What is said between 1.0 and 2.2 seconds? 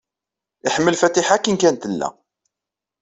Fatiḥa akken kan tella.